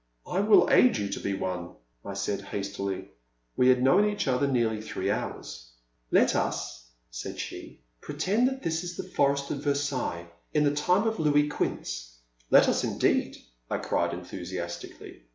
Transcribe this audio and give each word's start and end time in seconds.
I 0.25 0.39
will 0.39 0.67
aid 0.71 0.97
you 0.97 1.09
to 1.09 1.19
be 1.19 1.35
one!" 1.35 1.75
I 2.03 2.15
said, 2.15 2.41
hastily. 2.41 3.09
We 3.55 3.67
had 3.67 3.83
known 3.83 4.09
each 4.09 4.27
other 4.27 4.47
nearly 4.47 4.81
three 4.81 5.11
hours. 5.11 5.73
Let 6.09 6.35
us," 6.35 6.87
said 7.11 7.37
she, 7.37 7.83
pretend 8.01 8.47
that 8.47 8.63
this 8.63 8.83
is 8.83 8.97
the 8.97 9.03
forest 9.07 9.51
of 9.51 9.63
Versailles 9.63 10.25
in 10.55 10.63
the 10.63 10.73
time 10.73 11.05
of 11.07 11.19
I/)uis 11.19 11.51
Quinze." 11.51 12.15
Let 12.49 12.67
us 12.67 12.83
indeed!" 12.83 13.37
I 13.69 13.77
cried, 13.77 14.11
enthusiastically." 14.15 15.21